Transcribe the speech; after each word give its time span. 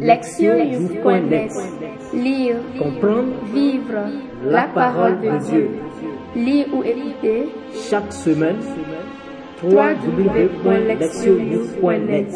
Lectionnews.net 0.00 1.52
Lire, 2.14 2.56
Comprendre, 2.78 3.34
vivre 3.52 4.08
la 4.42 4.66
parole 4.68 5.20
de 5.20 5.36
Dieu. 5.50 5.70
Lire 6.34 6.68
ou 6.72 6.82
écouter 6.82 7.50
chaque 7.90 8.10
semaine, 8.10 8.56
www.lectionnews.net 9.62 12.28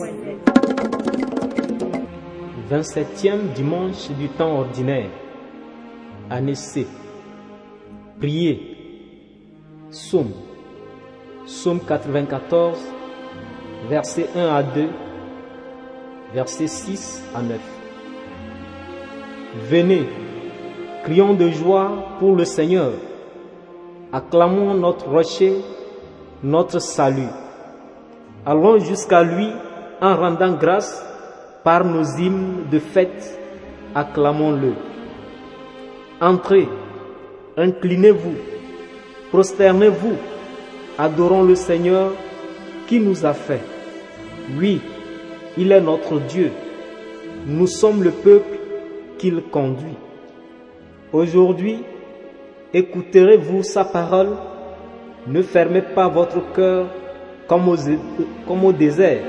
27e 2.70 3.52
dimanche 3.54 4.10
du 4.10 4.28
temps 4.28 4.58
ordinaire. 4.58 5.08
Année 6.28 6.54
C. 6.54 6.86
Prier. 8.18 8.76
Psaume. 9.90 10.32
Psaume 11.46 11.80
94, 11.80 12.76
versets 13.88 14.28
1 14.36 14.54
à 14.54 14.62
2, 14.62 14.88
versets 16.34 16.66
6 16.66 17.22
à 17.32 17.42
9. 17.42 17.58
Venez, 19.70 20.08
crions 21.04 21.34
de 21.34 21.48
joie 21.50 21.92
pour 22.18 22.34
le 22.34 22.44
Seigneur. 22.44 22.90
Acclamons 24.12 24.74
notre 24.74 25.08
rocher, 25.08 25.54
notre 26.42 26.80
salut. 26.80 27.30
Allons 28.44 28.80
jusqu'à 28.80 29.22
lui 29.22 29.48
en 30.00 30.16
rendant 30.16 30.54
grâce 30.54 31.04
par 31.62 31.84
nos 31.84 32.04
hymnes 32.18 32.64
de 32.70 32.80
fête. 32.80 33.38
Acclamons-le. 33.94 34.74
Entrez, 36.20 36.68
inclinez-vous, 37.56 38.34
prosternez-vous, 39.30 40.16
adorons 40.98 41.44
le 41.44 41.54
Seigneur 41.54 42.10
qui 42.88 42.98
nous 42.98 43.24
a 43.24 43.34
fait. 43.34 43.62
Oui, 44.58 44.80
il 45.56 45.72
est 45.72 45.80
notre 45.80 46.18
Dieu. 46.20 46.50
Nous 47.46 47.66
sommes 47.66 48.02
le 48.02 48.10
peuple 48.10 48.58
qu'il 49.18 49.42
conduit. 49.42 49.96
Aujourd'hui, 51.12 51.84
écouterez-vous 52.72 53.62
sa 53.62 53.84
parole? 53.84 54.36
Ne 55.26 55.42
fermez 55.42 55.82
pas 55.82 56.08
votre 56.08 56.52
cœur 56.52 56.86
comme, 57.46 57.68
au 57.68 58.72
désert, 58.72 59.24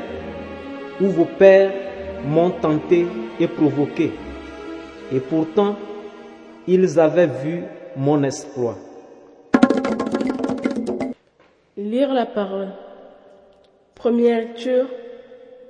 où 1.00 1.06
vos 1.06 1.26
pères 1.26 1.72
m'ont 2.26 2.50
tenté 2.50 3.06
et 3.40 3.48
provoqué. 3.48 4.12
Et 5.14 5.20
pourtant, 5.20 5.76
ils 6.68 7.00
avaient 7.00 7.28
vu 7.28 7.64
mon 7.96 8.24
exploit. 8.24 8.78
Lire 11.78 12.14
la 12.14 12.26
parole. 12.26 12.70
Première 13.94 14.40
lecture. 14.40 14.88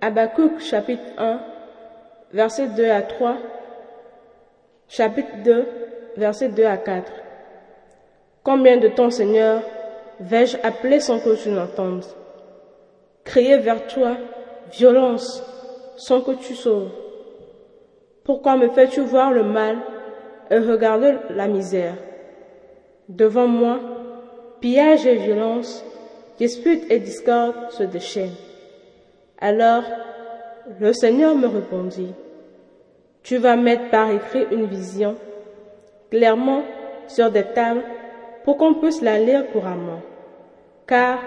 Habakkuk 0.01 0.59
chapitre 0.59 1.03
1, 1.17 1.39
versets 2.33 2.67
2 2.67 2.89
à 2.89 3.01
3. 3.01 3.37
Chapitre 4.87 5.29
2, 5.43 5.65
versets 6.17 6.49
2 6.49 6.65
à 6.65 6.77
4. 6.77 7.11
Combien 8.43 8.77
de 8.77 8.89
temps, 8.89 9.09
Seigneur, 9.09 9.61
vais-je 10.19 10.57
appeler 10.63 10.99
sans 10.99 11.19
que 11.19 11.35
tu 11.41 11.49
n'entendes 11.49 12.05
Crier 13.23 13.57
vers 13.57 13.87
toi, 13.87 14.17
violence, 14.71 15.43
sans 15.95 16.21
que 16.21 16.31
tu 16.31 16.53
sauves. 16.55 16.91
Pourquoi 18.23 18.57
me 18.57 18.69
fais-tu 18.69 19.01
voir 19.01 19.31
le 19.31 19.43
mal 19.43 19.77
et 20.51 20.59
regarder 20.59 21.15
la 21.29 21.47
misère? 21.47 21.95
Devant 23.07 23.47
moi, 23.47 23.79
pillage 24.59 25.05
et 25.07 25.15
violence, 25.15 25.83
dispute 26.37 26.83
et 26.91 26.99
discorde 26.99 27.71
se 27.71 27.83
déchaînent. 27.83 28.35
Alors, 29.39 29.83
le 30.79 30.93
Seigneur 30.93 31.35
me 31.35 31.47
répondit, 31.47 32.13
Tu 33.23 33.37
vas 33.37 33.55
mettre 33.55 33.89
par 33.89 34.09
écrit 34.11 34.45
une 34.51 34.65
vision, 34.65 35.15
clairement 36.09 36.63
sur 37.07 37.29
des 37.31 37.43
tables, 37.43 37.83
pour 38.43 38.57
qu'on 38.57 38.75
puisse 38.75 39.01
la 39.01 39.19
lire 39.19 39.51
couramment. 39.51 40.01
Car 40.87 41.19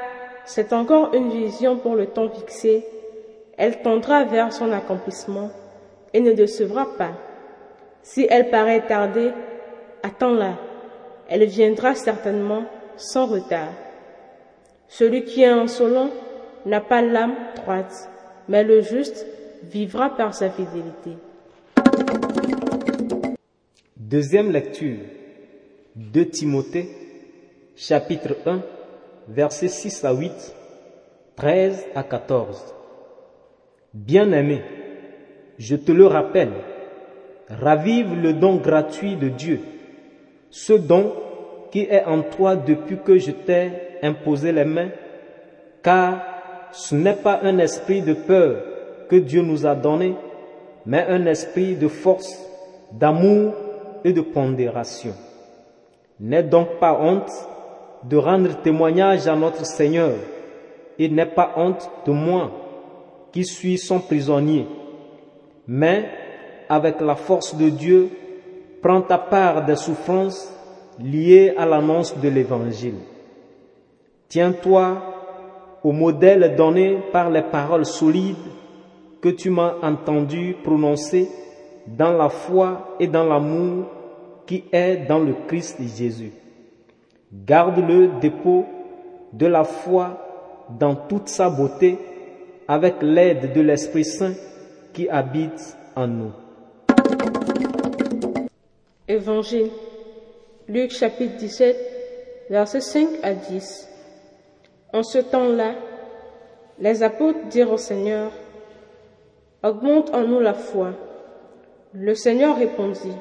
c'est 0.44 0.72
encore 0.72 1.14
une 1.14 1.30
vision 1.30 1.76
pour 1.76 1.94
le 1.94 2.06
temps 2.06 2.30
fixé, 2.30 2.86
elle 3.56 3.82
tendra 3.82 4.24
vers 4.24 4.52
son 4.52 4.72
accomplissement 4.72 5.50
et 6.14 6.20
ne 6.20 6.32
décevra 6.32 6.86
pas. 6.96 7.12
Si 8.02 8.26
elle 8.30 8.48
paraît 8.48 8.86
tarder, 8.86 9.32
attends-la, 10.02 10.54
elle 11.28 11.44
viendra 11.44 11.94
certainement 11.94 12.64
sans 12.96 13.26
retard. 13.26 13.72
Celui 14.88 15.24
qui 15.24 15.42
est 15.42 15.46
insolent 15.46 16.10
n'a 16.66 16.80
pas 16.80 17.02
l'âme 17.02 17.34
droite, 17.56 18.10
mais 18.48 18.64
le 18.64 18.80
juste 18.80 19.26
vivra 19.62 20.16
par 20.16 20.34
sa 20.34 20.50
fidélité. 20.50 21.16
Deuxième 23.96 24.50
lecture. 24.50 24.98
2 25.96 26.26
Timothée, 26.26 26.88
chapitre 27.74 28.36
1, 28.46 28.62
versets 29.28 29.68
6 29.68 30.04
à 30.04 30.12
8, 30.12 30.54
13 31.34 31.86
à 31.94 32.04
14. 32.04 32.74
Bien-aimé, 33.92 34.62
je 35.58 35.74
te 35.74 35.90
le 35.90 36.06
rappelle, 36.06 36.52
ravive 37.48 38.14
le 38.14 38.32
don 38.32 38.56
gratuit 38.56 39.16
de 39.16 39.28
Dieu, 39.28 39.60
ce 40.50 40.72
don 40.72 41.14
qui 41.72 41.80
est 41.80 42.04
en 42.04 42.22
toi 42.22 42.54
depuis 42.54 42.98
que 43.04 43.18
je 43.18 43.32
t'ai 43.32 43.70
imposé 44.02 44.52
les 44.52 44.64
mains, 44.64 44.90
car 45.82 46.37
ce 46.72 46.94
n'est 46.94 47.14
pas 47.14 47.40
un 47.42 47.58
esprit 47.58 48.02
de 48.02 48.14
peur 48.14 48.62
que 49.08 49.16
Dieu 49.16 49.42
nous 49.42 49.66
a 49.66 49.74
donné, 49.74 50.14
mais 50.86 51.06
un 51.08 51.26
esprit 51.26 51.74
de 51.74 51.88
force, 51.88 52.38
d'amour 52.92 53.54
et 54.04 54.12
de 54.12 54.20
pondération. 54.20 55.14
N'aie 56.20 56.42
donc 56.42 56.78
pas 56.78 56.98
honte 57.00 57.30
de 58.04 58.16
rendre 58.16 58.60
témoignage 58.62 59.26
à 59.26 59.36
notre 59.36 59.64
Seigneur 59.66 60.14
et 60.98 61.08
n'aie 61.08 61.26
pas 61.26 61.52
honte 61.56 61.88
de 62.06 62.12
moi 62.12 62.50
qui 63.32 63.44
suis 63.44 63.78
son 63.78 64.00
prisonnier. 64.00 64.66
Mais 65.66 66.08
avec 66.68 67.00
la 67.00 67.14
force 67.14 67.54
de 67.56 67.68
Dieu, 67.68 68.08
prends 68.82 69.02
ta 69.02 69.18
part 69.18 69.64
des 69.64 69.76
souffrances 69.76 70.52
liées 70.98 71.54
à 71.56 71.66
l'annonce 71.66 72.16
de 72.16 72.28
l'Évangile. 72.28 72.98
Tiens-toi 74.28 75.17
au 75.84 75.92
modèle 75.92 76.56
donné 76.56 76.98
par 77.12 77.30
les 77.30 77.42
paroles 77.42 77.86
solides 77.86 78.36
que 79.20 79.28
tu 79.28 79.50
m'as 79.50 79.74
entendu 79.82 80.56
prononcer 80.62 81.28
dans 81.86 82.12
la 82.12 82.28
foi 82.28 82.96
et 83.00 83.06
dans 83.06 83.24
l'amour 83.24 83.86
qui 84.46 84.64
est 84.72 85.06
dans 85.08 85.18
le 85.18 85.34
Christ 85.46 85.78
Jésus. 85.96 86.32
Garde 87.32 87.78
le 87.78 88.20
dépôt 88.20 88.64
de 89.32 89.46
la 89.46 89.64
foi 89.64 90.24
dans 90.78 90.94
toute 90.94 91.28
sa 91.28 91.50
beauté 91.50 91.98
avec 92.66 92.96
l'aide 93.02 93.52
de 93.52 93.60
l'Esprit 93.60 94.04
Saint 94.04 94.34
qui 94.92 95.08
habite 95.08 95.76
en 95.96 96.06
nous. 96.06 96.32
Évangile. 99.06 99.70
Luc 100.68 100.90
chapitre 100.90 101.36
17, 101.38 101.76
versets 102.50 102.80
5 102.80 103.08
à 103.22 103.32
10. 103.32 103.88
En 104.92 105.02
ce 105.02 105.18
temps-là, 105.18 105.74
les 106.78 107.02
apôtres 107.02 107.46
dirent 107.50 107.72
au 107.72 107.76
Seigneur, 107.76 108.30
Augmente 109.64 110.14
en 110.14 110.22
nous 110.22 110.38
la 110.38 110.54
foi. 110.54 110.92
Le 111.92 112.14
Seigneur 112.14 112.56
répondit, 112.56 113.16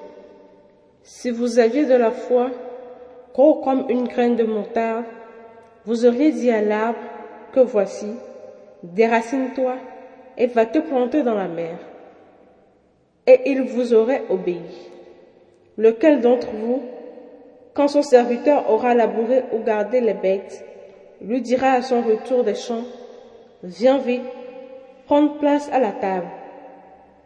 Si 1.02 1.32
vous 1.32 1.58
aviez 1.58 1.86
de 1.86 1.96
la 1.96 2.12
foi, 2.12 2.52
gros 3.34 3.56
comme 3.56 3.86
une 3.90 4.08
graine 4.08 4.36
de 4.36 4.44
montarde, 4.44 5.06
vous 5.86 6.06
auriez 6.06 6.32
dit 6.32 6.52
à 6.52 6.62
l'arbre 6.62 7.00
que 7.54 7.60
voici, 7.60 8.14
déracine-toi 8.84 9.78
et 10.38 10.46
va 10.46 10.68
te 10.68 10.78
planter 10.78 11.24
dans 11.24 11.34
la 11.34 11.48
mer. 11.48 11.80
Et 13.26 13.50
il 13.50 13.64
vous 13.64 13.96
aurait 13.96 14.24
obéi. 14.30 14.62
Lequel 15.76 16.22
d'entre 16.22 16.52
vous, 16.52 16.84
quand 17.74 17.88
son 17.88 18.04
serviteur 18.04 18.70
aura 18.70 18.94
labouré 18.94 19.44
ou 19.54 19.64
gardé 19.64 20.02
les 20.02 20.14
bêtes, 20.14 20.67
lui 21.22 21.42
dira 21.42 21.72
à 21.72 21.82
son 21.82 22.02
retour 22.02 22.44
des 22.44 22.56
champs, 22.56 22.84
Viens 23.64 23.98
vite, 23.98 24.22
prendre 25.08 25.38
place 25.40 25.70
à 25.74 25.80
la 25.80 25.92
table. 25.92 26.28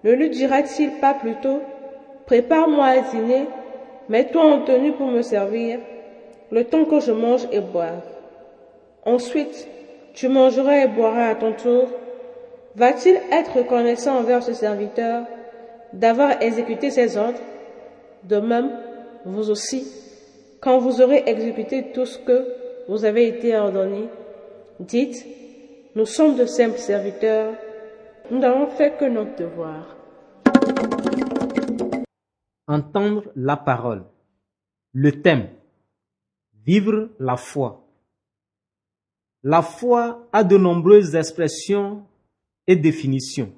Ne 0.03 0.13
lui 0.13 0.29
dira-t-il 0.29 0.91
pas 0.99 1.13
plutôt, 1.13 1.59
Prépare-moi 2.25 2.85
à 2.85 2.99
dîner, 3.01 3.47
mets-toi 4.07 4.41
en 4.41 4.61
tenue 4.61 4.93
pour 4.93 5.07
me 5.07 5.21
servir, 5.21 5.79
le 6.51 6.63
temps 6.63 6.85
que 6.85 7.01
je 7.01 7.11
mange 7.11 7.47
et 7.51 7.59
boive. 7.59 8.01
Ensuite, 9.05 9.67
tu 10.13 10.29
mangeras 10.29 10.85
et 10.85 10.88
boiras 10.88 11.29
à 11.29 11.35
ton 11.35 11.51
tour. 11.53 11.88
Va-t-il 12.75 13.19
être 13.31 13.57
reconnaissant 13.57 14.19
envers 14.19 14.43
ce 14.43 14.53
serviteur 14.53 15.25
d'avoir 15.91 16.41
exécuté 16.41 16.89
ses 16.89 17.17
ordres? 17.17 17.39
De 18.23 18.38
même, 18.38 18.71
vous 19.25 19.49
aussi, 19.49 19.85
quand 20.61 20.77
vous 20.77 21.01
aurez 21.01 21.23
exécuté 21.25 21.91
tout 21.93 22.05
ce 22.05 22.17
que 22.17 22.61
vous 22.91 23.05
avez 23.05 23.29
été 23.29 23.55
ordonné, 23.55 24.09
dites, 24.81 25.25
nous 25.95 26.05
sommes 26.05 26.35
de 26.35 26.45
simples 26.45 26.77
serviteurs, 26.77 27.53
nous 28.29 28.38
n'avons 28.38 28.67
fait 28.67 28.97
que 28.97 29.05
notre 29.05 29.33
devoir. 29.38 29.95
entendre 32.67 33.31
la 33.35 33.55
parole. 33.55 34.03
Le 34.91 35.21
thème, 35.21 35.49
vivre 36.65 37.09
la 37.17 37.38
foi. 37.38 37.88
La 39.43 39.61
foi 39.61 40.27
a 40.33 40.43
de 40.43 40.57
nombreuses 40.57 41.15
expressions 41.15 42.05
et 42.67 42.75
définitions. 42.75 43.53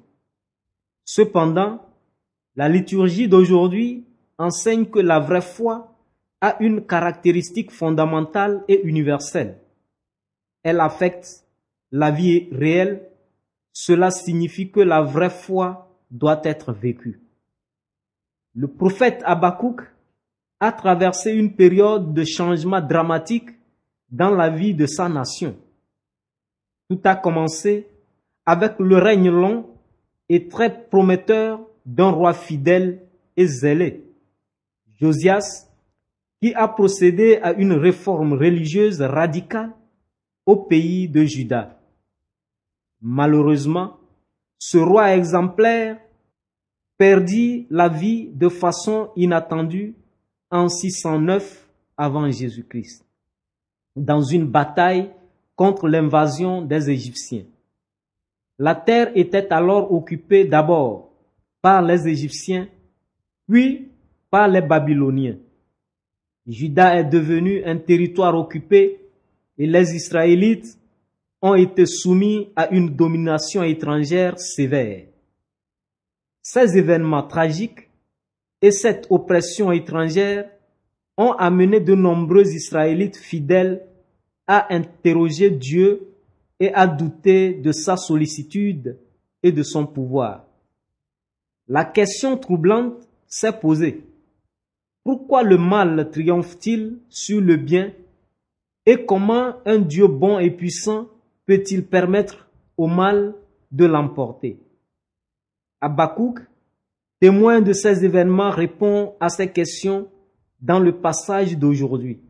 Cependant, 1.04 1.80
la 2.54 2.68
liturgie 2.68 3.26
d'aujourd'hui 3.26 4.04
enseigne 4.38 4.86
que 4.86 5.00
la 5.00 5.18
vraie 5.18 5.42
foi 5.42 5.93
a 6.44 6.56
une 6.60 6.84
caractéristique 6.84 7.70
fondamentale 7.70 8.64
et 8.68 8.82
universelle. 8.84 9.60
Elle 10.62 10.80
affecte 10.80 11.46
la 11.90 12.10
vie 12.10 12.48
réelle. 12.52 13.08
Cela 13.72 14.10
signifie 14.10 14.70
que 14.70 14.80
la 14.80 15.00
vraie 15.00 15.30
foi 15.30 15.66
doit 16.10 16.42
être 16.44 16.74
vécue. 16.74 17.22
Le 18.54 18.68
prophète 18.68 19.22
Habakkuk 19.24 19.80
a 20.60 20.70
traversé 20.72 21.32
une 21.32 21.56
période 21.56 22.12
de 22.12 22.24
changement 22.24 22.82
dramatique 22.82 23.48
dans 24.10 24.30
la 24.30 24.50
vie 24.50 24.74
de 24.74 24.84
sa 24.84 25.08
nation. 25.08 25.56
Tout 26.90 27.00
a 27.04 27.16
commencé 27.16 27.88
avec 28.44 28.74
le 28.78 28.98
règne 28.98 29.30
long 29.30 29.70
et 30.28 30.46
très 30.48 30.88
prometteur 30.88 31.66
d'un 31.86 32.10
roi 32.10 32.34
fidèle 32.34 33.00
et 33.34 33.46
zélé, 33.46 34.04
Josias, 35.00 35.73
qui 36.44 36.52
a 36.52 36.68
procédé 36.68 37.38
à 37.42 37.54
une 37.54 37.72
réforme 37.72 38.34
religieuse 38.34 39.00
radicale 39.00 39.72
au 40.44 40.56
pays 40.56 41.08
de 41.08 41.24
Juda. 41.24 41.80
Malheureusement, 43.00 43.96
ce 44.58 44.76
roi 44.76 45.16
exemplaire 45.16 45.98
perdit 46.98 47.66
la 47.70 47.88
vie 47.88 48.28
de 48.28 48.50
façon 48.50 49.08
inattendue 49.16 49.94
en 50.50 50.68
609 50.68 51.66
avant 51.96 52.30
Jésus-Christ, 52.30 53.06
dans 53.96 54.20
une 54.20 54.44
bataille 54.44 55.10
contre 55.56 55.88
l'invasion 55.88 56.60
des 56.60 56.90
Égyptiens. 56.90 57.46
La 58.58 58.74
terre 58.74 59.12
était 59.14 59.50
alors 59.50 59.90
occupée 59.90 60.44
d'abord 60.44 61.10
par 61.62 61.80
les 61.80 62.06
Égyptiens, 62.06 62.68
puis 63.48 63.88
par 64.30 64.46
les 64.46 64.60
Babyloniens. 64.60 65.38
Juda 66.46 66.98
est 66.98 67.04
devenu 67.04 67.64
un 67.64 67.78
territoire 67.78 68.34
occupé 68.34 69.00
et 69.58 69.66
les 69.66 69.94
Israélites 69.94 70.78
ont 71.40 71.54
été 71.54 71.86
soumis 71.86 72.48
à 72.56 72.68
une 72.70 72.90
domination 72.90 73.62
étrangère 73.62 74.38
sévère. 74.38 75.06
Ces 76.42 76.76
événements 76.76 77.26
tragiques 77.26 77.88
et 78.60 78.70
cette 78.70 79.06
oppression 79.10 79.72
étrangère 79.72 80.50
ont 81.16 81.32
amené 81.32 81.80
de 81.80 81.94
nombreux 81.94 82.46
Israélites 82.52 83.16
fidèles 83.16 83.86
à 84.46 84.74
interroger 84.74 85.50
Dieu 85.50 86.08
et 86.60 86.72
à 86.74 86.86
douter 86.86 87.54
de 87.54 87.72
sa 87.72 87.96
sollicitude 87.96 88.98
et 89.42 89.52
de 89.52 89.62
son 89.62 89.86
pouvoir. 89.86 90.46
La 91.68 91.84
question 91.84 92.36
troublante 92.36 93.08
s'est 93.26 93.58
posée. 93.58 94.04
Pourquoi 95.04 95.42
le 95.42 95.58
mal 95.58 96.10
triomphe-t-il 96.10 96.98
sur 97.10 97.40
le 97.40 97.56
bien? 97.56 97.92
Et 98.86 99.04
comment 99.04 99.56
un 99.66 99.78
Dieu 99.78 100.06
bon 100.06 100.38
et 100.38 100.50
puissant 100.50 101.08
peut-il 101.46 101.84
permettre 101.84 102.48
au 102.78 102.86
mal 102.86 103.34
de 103.70 103.84
l'emporter? 103.84 104.58
Habakkuk, 105.82 106.40
témoin 107.20 107.60
de 107.60 107.74
ces 107.74 108.02
événements, 108.02 108.50
répond 108.50 109.14
à 109.20 109.28
ces 109.28 109.52
questions 109.52 110.08
dans 110.62 110.80
le 110.80 110.92
passage 110.92 111.58
d'aujourd'hui. 111.58 112.20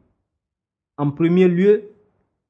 En 0.96 1.12
premier 1.12 1.46
lieu, 1.46 1.90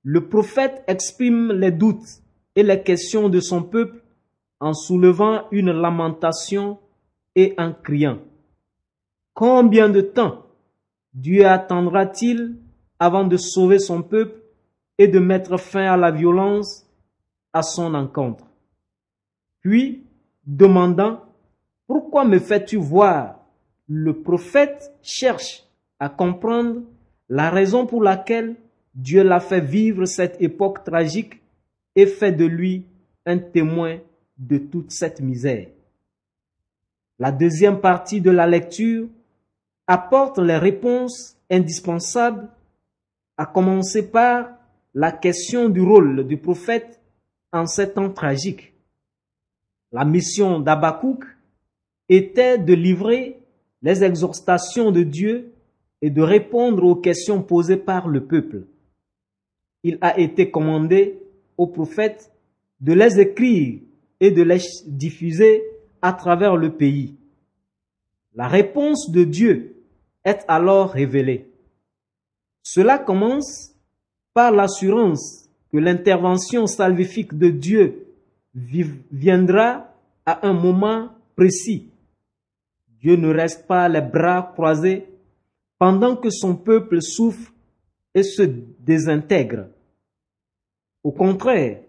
le 0.02 0.26
prophète 0.26 0.84
exprime 0.86 1.52
les 1.52 1.70
doutes 1.70 2.22
et 2.56 2.62
les 2.62 2.82
questions 2.82 3.28
de 3.28 3.40
son 3.40 3.62
peuple 3.62 4.02
en 4.58 4.72
soulevant 4.72 5.44
une 5.50 5.72
lamentation 5.72 6.78
et 7.36 7.54
en 7.58 7.74
criant. 7.74 8.18
Combien 9.34 9.88
de 9.88 10.00
temps 10.00 10.46
Dieu 11.12 11.44
attendra-t-il 11.44 12.56
avant 13.00 13.24
de 13.24 13.36
sauver 13.36 13.80
son 13.80 14.00
peuple 14.00 14.40
et 14.96 15.08
de 15.08 15.18
mettre 15.18 15.56
fin 15.56 15.92
à 15.92 15.96
la 15.96 16.12
violence 16.12 16.86
à 17.52 17.62
son 17.62 17.94
encontre? 17.94 18.46
Puis, 19.60 20.04
demandant, 20.46 21.20
pourquoi 21.88 22.24
me 22.24 22.38
fais-tu 22.38 22.76
voir 22.76 23.40
Le 23.88 24.22
prophète 24.22 24.94
cherche 25.02 25.64
à 25.98 26.08
comprendre 26.08 26.82
la 27.28 27.50
raison 27.50 27.86
pour 27.86 28.04
laquelle 28.04 28.54
Dieu 28.94 29.24
l'a 29.24 29.40
fait 29.40 29.60
vivre 29.60 30.04
cette 30.04 30.40
époque 30.40 30.84
tragique 30.84 31.42
et 31.96 32.06
fait 32.06 32.32
de 32.32 32.44
lui 32.44 32.86
un 33.26 33.38
témoin 33.38 33.98
de 34.38 34.58
toute 34.58 34.92
cette 34.92 35.20
misère. 35.20 35.66
La 37.18 37.32
deuxième 37.32 37.80
partie 37.80 38.20
de 38.20 38.30
la 38.30 38.46
lecture 38.46 39.08
apporte 39.86 40.38
les 40.38 40.56
réponses 40.56 41.36
indispensables, 41.50 42.48
à 43.36 43.46
commencer 43.46 44.10
par 44.10 44.50
la 44.94 45.12
question 45.12 45.68
du 45.68 45.80
rôle 45.80 46.26
du 46.26 46.36
prophète 46.36 47.00
en 47.52 47.66
ces 47.66 47.92
temps 47.92 48.10
tragiques. 48.10 48.72
La 49.92 50.04
mission 50.04 50.60
d'Abakouk 50.60 51.24
était 52.08 52.58
de 52.58 52.74
livrer 52.74 53.38
les 53.82 54.04
exhortations 54.04 54.90
de 54.90 55.02
Dieu 55.02 55.52
et 56.00 56.10
de 56.10 56.22
répondre 56.22 56.84
aux 56.84 56.96
questions 56.96 57.42
posées 57.42 57.76
par 57.76 58.08
le 58.08 58.24
peuple 58.24 58.64
il 59.84 59.98
a 60.00 60.18
été 60.18 60.50
commandé 60.50 61.20
aux 61.56 61.68
prophètes 61.68 62.32
de 62.80 62.94
les 62.94 63.20
écrire 63.20 63.80
et 64.18 64.30
de 64.30 64.42
les 64.42 64.62
diffuser 64.86 65.62
à 66.02 66.12
travers 66.14 66.56
le 66.56 66.72
pays. 66.72 67.14
La 68.34 68.48
réponse 68.48 69.10
de 69.12 69.22
Dieu 69.22 69.73
est 70.24 70.44
alors 70.48 70.90
révélée. 70.90 71.50
Cela 72.62 72.98
commence 72.98 73.74
par 74.32 74.50
l'assurance 74.50 75.48
que 75.70 75.78
l'intervention 75.78 76.66
salvifique 76.66 77.34
de 77.36 77.50
Dieu 77.50 78.06
viendra 78.54 79.92
à 80.24 80.46
un 80.46 80.52
moment 80.52 81.10
précis. 81.36 81.90
Dieu 83.00 83.16
ne 83.16 83.28
reste 83.28 83.66
pas 83.66 83.88
les 83.88 84.00
bras 84.00 84.50
croisés 84.54 85.06
pendant 85.78 86.16
que 86.16 86.30
son 86.30 86.56
peuple 86.56 87.02
souffre 87.02 87.52
et 88.14 88.22
se 88.22 88.42
désintègre. 88.42 89.66
Au 91.02 91.12
contraire, 91.12 91.82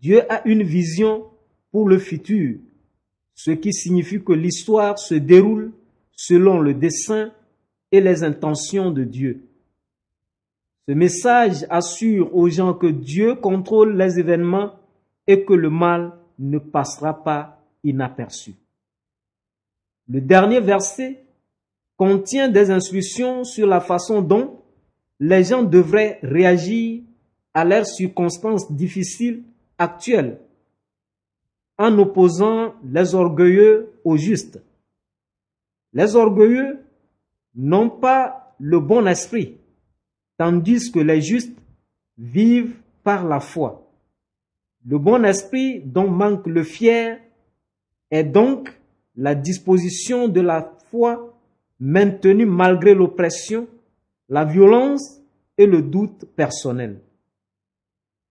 Dieu 0.00 0.22
a 0.32 0.46
une 0.48 0.62
vision 0.62 1.26
pour 1.70 1.88
le 1.88 1.98
futur, 1.98 2.58
ce 3.34 3.52
qui 3.52 3.72
signifie 3.72 4.24
que 4.24 4.32
l'histoire 4.32 4.98
se 4.98 5.14
déroule 5.14 5.72
selon 6.12 6.60
le 6.60 6.74
dessein 6.74 7.32
et 7.92 8.00
les 8.00 8.22
intentions 8.24 8.90
de 8.90 9.04
Dieu. 9.04 9.46
Ce 10.88 10.92
message 10.92 11.66
assure 11.70 12.34
aux 12.34 12.48
gens 12.48 12.74
que 12.74 12.86
Dieu 12.86 13.34
contrôle 13.34 13.96
les 13.96 14.18
événements 14.18 14.72
et 15.26 15.44
que 15.44 15.52
le 15.52 15.70
mal 15.70 16.12
ne 16.38 16.58
passera 16.58 17.22
pas 17.22 17.62
inaperçu. 17.84 18.54
Le 20.08 20.20
dernier 20.20 20.60
verset 20.60 21.24
contient 21.96 22.48
des 22.48 22.70
instructions 22.70 23.44
sur 23.44 23.66
la 23.66 23.80
façon 23.80 24.22
dont 24.22 24.60
les 25.20 25.44
gens 25.44 25.62
devraient 25.62 26.18
réagir 26.22 27.02
à 27.54 27.64
leurs 27.64 27.86
circonstances 27.86 28.72
difficiles 28.72 29.42
actuelles 29.78 30.40
en 31.78 31.96
opposant 31.98 32.74
les 32.84 33.14
orgueilleux 33.14 33.92
aux 34.04 34.16
justes. 34.16 34.60
Les 35.92 36.16
orgueilleux 36.16 36.80
n'ont 37.54 37.90
pas 37.90 38.54
le 38.58 38.80
bon 38.80 39.06
esprit, 39.06 39.58
tandis 40.36 40.90
que 40.92 41.00
les 41.00 41.20
justes 41.20 41.56
vivent 42.18 42.76
par 43.02 43.26
la 43.26 43.40
foi. 43.40 43.90
Le 44.86 44.98
bon 44.98 45.24
esprit 45.24 45.80
dont 45.80 46.08
manque 46.08 46.46
le 46.46 46.62
fier 46.62 47.20
est 48.10 48.24
donc 48.24 48.78
la 49.16 49.34
disposition 49.34 50.28
de 50.28 50.40
la 50.40 50.72
foi 50.90 51.38
maintenue 51.78 52.46
malgré 52.46 52.94
l'oppression, 52.94 53.68
la 54.28 54.44
violence 54.44 55.20
et 55.58 55.66
le 55.66 55.82
doute 55.82 56.24
personnel 56.36 57.00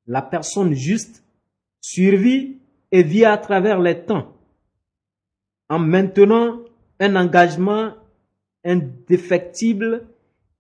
la 0.10 0.24
personne 0.24 0.74
juste 0.74 1.24
survit 1.80 2.58
et 2.92 3.04
vit 3.04 3.26
à 3.26 3.38
travers 3.38 3.80
les 3.80 4.04
temps 4.04 4.34
en 5.70 5.78
maintenant 5.80 6.62
un 7.00 7.16
engagement 7.16 7.94
indéfectible 8.64 10.08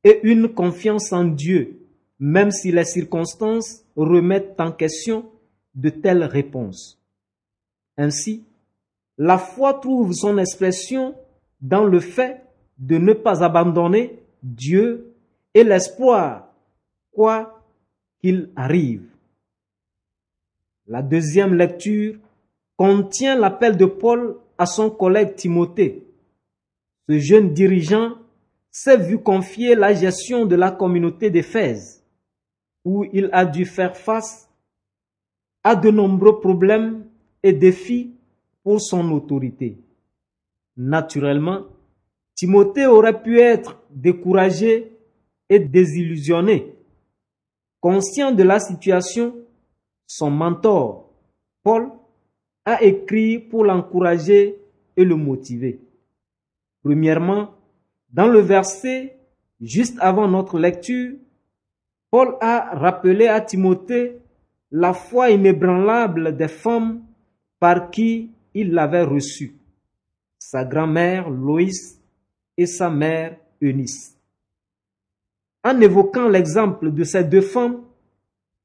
et 0.03 0.19
une 0.23 0.53
confiance 0.53 1.11
en 1.11 1.25
Dieu, 1.25 1.79
même 2.19 2.51
si 2.51 2.71
les 2.71 2.85
circonstances 2.85 3.83
remettent 3.95 4.59
en 4.59 4.71
question 4.71 5.29
de 5.75 5.89
telles 5.89 6.23
réponses. 6.23 7.01
Ainsi, 7.97 8.45
la 9.17 9.37
foi 9.37 9.73
trouve 9.73 10.13
son 10.13 10.37
expression 10.37 11.15
dans 11.61 11.83
le 11.83 11.99
fait 11.99 12.41
de 12.77 12.97
ne 12.97 13.13
pas 13.13 13.43
abandonner 13.43 14.19
Dieu 14.41 15.13
et 15.53 15.63
l'espoir, 15.63 16.53
quoi 17.11 17.61
qu'il 18.21 18.51
arrive. 18.55 19.03
La 20.87 21.01
deuxième 21.01 21.53
lecture 21.53 22.15
contient 22.77 23.35
l'appel 23.35 23.75
de 23.77 23.85
Paul 23.85 24.37
à 24.57 24.65
son 24.65 24.89
collègue 24.89 25.35
Timothée. 25.35 26.08
Ce 27.09 27.17
jeune 27.17 27.53
dirigeant 27.53 28.17
s'est 28.69 28.97
vu 28.97 29.17
confier 29.17 29.73
la 29.73 29.95
gestion 29.95 30.45
de 30.45 30.55
la 30.55 30.69
communauté 30.69 31.31
d'Éphèse, 31.31 32.05
où 32.85 33.03
il 33.11 33.31
a 33.33 33.45
dû 33.45 33.65
faire 33.65 33.97
face 33.97 34.47
à 35.63 35.75
de 35.75 35.89
nombreux 35.89 36.39
problèmes 36.39 37.07
et 37.41 37.51
défis 37.51 38.13
pour 38.63 38.79
son 38.79 39.11
autorité. 39.11 39.79
Naturellement, 40.77 41.65
Timothée 42.35 42.85
aurait 42.85 43.23
pu 43.23 43.39
être 43.39 43.81
découragé 43.89 44.95
et 45.49 45.57
désillusionné. 45.57 46.75
Conscient 47.81 48.31
de 48.31 48.43
la 48.43 48.59
situation, 48.59 49.35
son 50.05 50.29
mentor, 50.29 51.11
Paul, 51.63 51.89
a 52.65 52.83
écrit 52.83 53.39
pour 53.39 53.63
l'encourager 53.65 54.61
et 54.95 55.03
le 55.03 55.15
motiver. 55.15 55.79
Premièrement, 56.83 57.55
dans 58.11 58.27
le 58.27 58.39
verset 58.39 59.17
juste 59.61 59.97
avant 59.99 60.27
notre 60.27 60.59
lecture, 60.59 61.15
Paul 62.11 62.35
a 62.41 62.75
rappelé 62.75 63.27
à 63.27 63.41
Timothée 63.41 64.17
la 64.71 64.93
foi 64.93 65.29
inébranlable 65.29 66.35
des 66.35 66.47
femmes 66.47 67.03
par 67.59 67.91
qui 67.91 68.31
il 68.53 68.71
l'avait 68.71 69.03
reçue, 69.03 69.55
sa 70.39 70.63
grand-mère 70.63 71.29
Loïs 71.29 71.99
et 72.57 72.65
sa 72.65 72.89
mère 72.89 73.37
Eunice. 73.61 74.17
En 75.63 75.79
évoquant 75.81 76.29
l'exemple 76.29 76.91
de 76.91 77.03
ces 77.03 77.23
deux 77.23 77.41
femmes, 77.41 77.83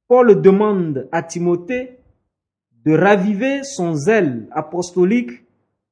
Paul 0.07 0.41
demande 0.41 1.09
à 1.11 1.23
Timothée 1.23 1.99
de 2.85 2.93
raviver 2.93 3.65
son 3.65 3.95
zèle 3.95 4.47
apostolique 4.53 5.45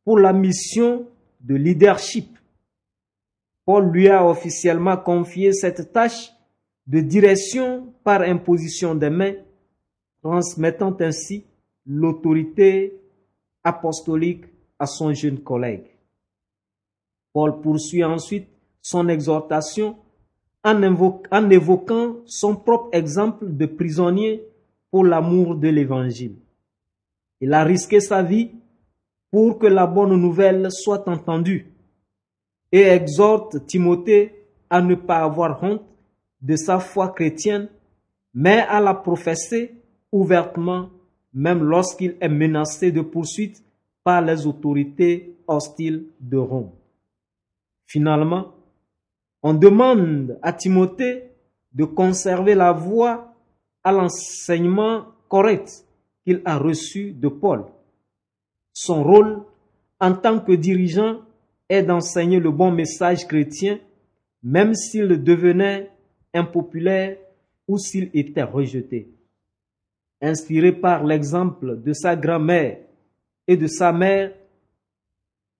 pour 0.05 0.19
la 0.19 0.33
mission 0.33 1.07
de 1.43 1.55
leadership. 1.55 2.39
Paul 3.65 3.91
lui 3.91 4.09
a 4.09 4.27
officiellement 4.27 4.97
confié 4.97 5.53
cette 5.53 5.93
tâche 5.93 6.33
de 6.87 7.01
direction 7.01 7.93
par 8.03 8.23
imposition 8.23 8.95
des 8.95 9.11
mains, 9.11 9.35
transmettant 10.23 10.97
ainsi 11.01 11.45
l'autorité 11.87 13.01
apostolique 13.63 14.45
à 14.79 14.87
son 14.87 15.13
jeune 15.13 15.41
collègue. 15.41 15.87
Paul 17.33 17.61
poursuit 17.61 18.05
ensuite 18.05 18.49
son 18.81 19.09
exhortation 19.09 19.97
en, 20.65 20.83
évoquant 21.51 22.17
son 22.27 22.57
propre 22.57 22.91
exemple 22.93 23.47
de 23.49 23.67
prisonnier 23.67 24.45
pour 24.91 25.05
l'amour 25.05 25.57
de 25.57 25.69
l'Évangile. 25.69 26.37
Il 27.41 27.53
a 27.55 27.65
risqué 27.65 28.01
sa 28.01 28.23
vie 28.23 28.51
pour 29.33 29.59
que 29.59 29.67
la 29.67 29.87
bonne 29.87 30.15
nouvelle 30.15 30.69
soit 30.71 31.09
entendue 31.09 31.73
et 32.71 32.83
exhorte 32.83 33.67
Timothée 33.67 34.47
à 34.69 34.83
ne 34.83 34.95
pas 34.95 35.21
avoir 35.21 35.63
honte 35.63 35.83
de 36.43 36.55
sa 36.55 36.79
foi 36.79 37.09
chrétienne, 37.09 37.69
mais 38.35 38.61
à 38.61 38.79
la 38.79 38.95
professer 38.95 39.75
ouvertement, 40.13 40.91
même 41.33 41.65
lorsqu'il 41.65 42.17
est 42.21 42.29
menacé 42.29 42.93
de 42.93 43.01
poursuite 43.01 43.65
par 44.05 44.21
les 44.21 44.47
autorités 44.47 45.35
hostiles 45.47 46.07
de 46.21 46.37
Rome. 46.37 46.71
Finalement, 47.87 48.55
on 49.43 49.55
demande 49.55 50.39
à 50.43 50.53
Timothée 50.53 51.31
de 51.73 51.85
conserver 51.85 52.55
la 52.55 52.73
voie 52.73 53.35
à 53.83 53.93
l'enseignement 53.93 55.07
correct 55.29 55.87
qu'il 56.25 56.43
a 56.45 56.59
reçu 56.59 57.13
de 57.13 57.29
Paul. 57.29 57.65
Son 58.73 59.03
rôle 59.03 59.43
en 60.01 60.15
tant 60.15 60.41
que 60.41 60.53
dirigeant 60.53 61.21
est 61.69 61.83
d'enseigner 61.83 62.41
le 62.41 62.51
bon 62.51 62.73
message 62.73 63.27
chrétien, 63.27 63.79
même 64.43 64.75
s'il 64.75 65.23
devenait 65.23 65.91
impopulaire 66.35 67.17
ou 67.69 67.79
s'il 67.79 68.11
était 68.15 68.43
rejeté. 68.43 69.09
Inspiré 70.21 70.73
par 70.73 71.05
l'exemple 71.05 71.81
de 71.81 71.93
sa 71.93 72.17
grand-mère 72.17 72.79
et 73.47 73.57
de 73.57 73.67
sa 73.67 73.93
mère, 73.93 74.33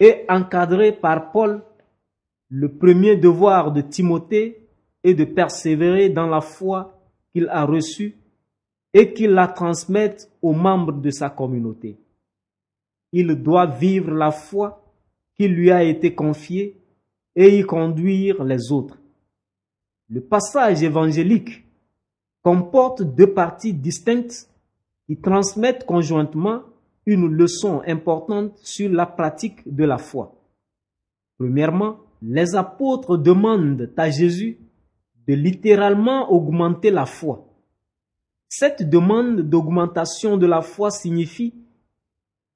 et 0.01 0.25
encadré 0.29 0.93
par 0.93 1.31
Paul, 1.31 1.63
le 2.49 2.69
premier 2.73 3.17
devoir 3.17 3.73
de 3.73 3.81
Timothée 3.81 4.67
est 5.05 5.15
de 5.15 5.25
persévérer 5.25 6.09
dans 6.09 6.27
la 6.27 6.41
foi 6.41 7.01
qu'il 7.33 7.49
a 7.49 7.65
reçue 7.65 8.17
et 8.93 9.13
qu'il 9.13 9.31
la 9.31 9.47
transmette 9.47 10.31
aux 10.43 10.53
membres 10.53 11.01
de 11.01 11.11
sa 11.11 11.31
communauté. 11.31 11.97
Il 13.13 13.35
doit 13.37 13.67
vivre 13.67 14.11
la 14.11 14.31
foi 14.31 14.83
qui 15.37 15.49
lui 15.49 15.71
a 15.71 15.83
été 15.83 16.15
confiée 16.15 16.81
et 17.35 17.59
y 17.59 17.63
conduire 17.63 18.43
les 18.45 18.73
autres. 18.73 18.99
Le 20.09 20.21
passage 20.21 20.83
évangélique 20.83 21.65
comporte 22.43 23.03
deux 23.03 23.33
parties 23.33 23.73
distinctes 23.73 24.49
qui 25.07 25.17
transmettent 25.17 25.87
conjointement 25.87 26.63
une 27.07 27.27
leçon 27.27 27.83
importante 27.87 28.59
sur 28.59 28.91
la 28.91 29.07
pratique 29.07 29.63
de 29.67 29.85
la 29.85 29.99
foi. 29.99 30.35
Premièrement, 31.39 31.99
les 32.21 32.55
apôtres 32.55 33.17
demandent 33.17 33.93
à 33.97 34.11
Jésus 34.11 34.59
de 35.27 35.35
littéralement 35.35 36.31
augmenter 36.31 36.91
la 36.91 37.07
foi. 37.07 37.49
Cette 38.49 38.89
demande 38.89 39.41
d'augmentation 39.41 40.37
de 40.37 40.47
la 40.47 40.61
foi 40.61 40.91
signifie 40.91 41.55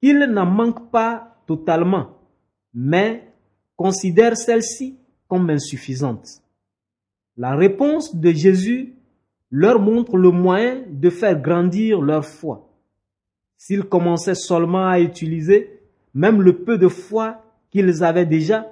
qu'il 0.01 0.19
n'en 0.19 0.45
manque 0.45 0.91
pas 0.91 1.37
totalement, 1.47 2.17
mais 2.73 3.33
considère 3.75 4.37
celle-ci 4.37 4.97
comme 5.27 5.49
insuffisante. 5.49 6.41
La 7.35 7.55
réponse 7.55 8.15
de 8.15 8.31
Jésus 8.31 8.95
leur 9.51 9.79
montre 9.79 10.17
le 10.17 10.31
moyen 10.31 10.83
de 10.89 11.09
faire 11.09 11.39
grandir 11.39 12.01
leur 12.01 12.25
foi. 12.25 12.69
S'ils 13.57 13.83
commençaient 13.83 14.35
seulement 14.35 14.87
à 14.87 14.99
utiliser 14.99 15.81
même 16.13 16.41
le 16.41 16.63
peu 16.63 16.77
de 16.77 16.87
foi 16.87 17.43
qu'ils 17.69 18.03
avaient 18.03 18.25
déjà, 18.25 18.65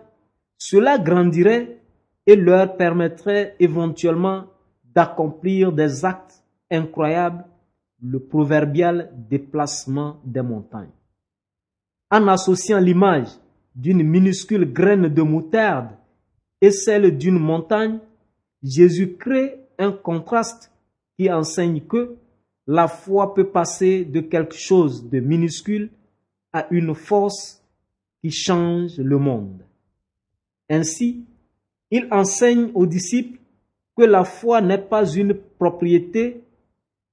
cela 0.58 0.98
grandirait 0.98 1.80
et 2.26 2.36
leur 2.36 2.76
permettrait 2.76 3.56
éventuellement 3.60 4.46
d'accomplir 4.96 5.72
des 5.72 6.06
actes 6.06 6.44
incroyables, 6.72 7.46
le 8.02 8.20
proverbial 8.20 9.12
déplacement 9.30 10.20
des 10.26 10.42
montagnes. 10.42 10.90
En 12.16 12.30
associant 12.30 12.80
l'image 12.80 13.28
d'une 13.76 14.02
minuscule 14.02 14.72
graine 14.72 15.10
de 15.10 15.22
moutarde 15.22 15.90
et 16.62 16.72
celle 16.72 17.18
d'une 17.18 17.38
montagne, 17.38 18.00
Jésus 18.64 19.18
crée 19.18 19.60
un 19.78 19.92
contraste 19.92 20.72
qui 21.18 21.30
enseigne 21.30 21.82
que 21.82 22.16
la 22.68 22.88
foi 22.88 23.34
peut 23.34 23.50
passer 23.50 24.06
de 24.06 24.22
quelque 24.22 24.56
chose 24.56 25.10
de 25.10 25.20
minuscule 25.20 25.90
à 26.54 26.68
une 26.72 26.96
force 26.96 27.62
qui 28.22 28.32
change 28.32 28.98
le 28.98 29.18
monde. 29.18 29.66
Ainsi, 30.70 31.26
il 31.92 32.08
enseigne 32.12 32.72
aux 32.76 32.86
disciples 32.86 33.40
que 33.98 34.04
la 34.04 34.24
foi 34.24 34.62
n'est 34.62 34.78
pas 34.78 35.06
une 35.06 35.34
propriété 35.34 36.46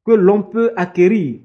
que 0.07 0.13
l'on 0.13 0.45
peut 0.45 0.73
acquérir, 0.77 1.41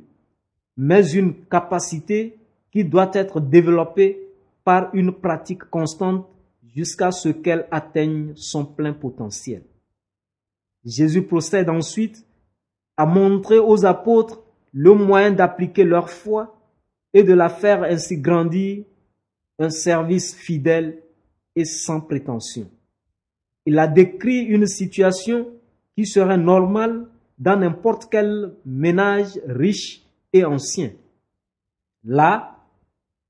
mais 0.78 1.10
une 1.10 1.34
capacité 1.46 2.37
doit 2.84 3.12
être 3.14 3.40
développée 3.40 4.28
par 4.64 4.94
une 4.94 5.12
pratique 5.12 5.64
constante 5.66 6.28
jusqu'à 6.76 7.12
ce 7.12 7.30
qu'elle 7.30 7.68
atteigne 7.72 8.34
son 8.36 8.66
plein 8.66 8.94
potentiel. 8.94 9.64
Jésus 10.86 11.24
procède 11.24 11.70
ensuite 11.70 12.26
à 12.96 13.06
montrer 13.06 13.60
aux 13.60 13.86
apôtres 13.86 14.44
le 14.74 14.94
moyen 14.94 15.32
d'appliquer 15.32 15.84
leur 15.84 16.10
foi 16.10 16.60
et 17.14 17.24
de 17.24 17.34
la 17.34 17.50
faire 17.50 17.84
ainsi 17.84 18.18
grandir, 18.18 18.84
un 19.60 19.70
service 19.70 20.36
fidèle 20.36 21.02
et 21.56 21.66
sans 21.66 22.02
prétention. 22.02 22.70
Il 23.66 23.80
a 23.80 23.88
décrit 23.88 24.42
une 24.42 24.68
situation 24.68 25.48
qui 25.96 26.06
serait 26.06 26.38
normale 26.38 27.08
dans 27.40 27.60
n'importe 27.60 28.08
quel 28.10 28.54
ménage 28.66 29.40
riche 29.48 30.04
et 30.32 30.46
ancien. 30.46 30.92
Là, 32.04 32.57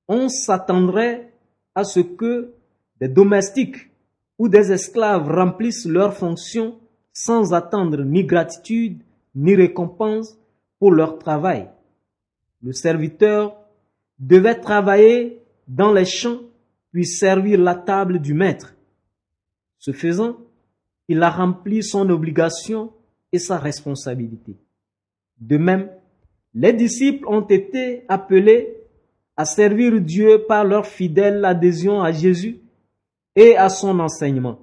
on 0.08 0.30
s'attendrait 0.30 1.32
à 1.76 1.84
ce 1.84 2.00
que 2.00 2.54
des 3.00 3.08
domestiques 3.08 3.90
ou 4.38 4.50
des 4.50 4.72
esclaves 4.72 5.30
remplissent 5.30 5.86
leurs 5.86 6.16
fonctions 6.16 6.80
sans 7.14 7.54
attendre 7.54 8.04
ni 8.04 8.24
gratitude 8.24 9.02
ni 9.36 9.56
récompense 9.56 10.38
pour 10.80 10.92
leur 10.92 11.20
travail. 11.20 11.70
Le 12.64 12.74
serviteur 12.74 13.58
devait 14.20 14.60
travailler 14.60 15.42
dans 15.68 15.94
les 15.94 16.06
champs 16.06 16.40
puis 16.92 17.06
servir 17.06 17.60
la 17.60 17.76
table 17.76 18.20
du 18.20 18.34
maître. 18.34 18.76
Ce 19.78 19.92
faisant, 19.92 20.38
il 21.08 21.22
a 21.22 21.30
rempli 21.30 21.84
son 21.84 22.10
obligation 22.10 22.92
et 23.32 23.40
sa 23.40 23.58
responsabilité. 23.58 24.58
De 25.40 25.58
même, 25.58 25.90
les 26.54 26.74
disciples 26.74 27.28
ont 27.28 27.46
été 27.46 28.04
appelés 28.08 28.77
à 29.38 29.46
servir 29.46 30.02
Dieu 30.02 30.46
par 30.48 30.66
leur 30.66 30.88
fidèle 30.88 31.46
adhésion 31.46 32.02
à 32.02 32.12
Jésus 32.12 32.60
et 33.36 33.56
à 33.56 33.70
son 33.70 34.00
enseignement. 34.00 34.60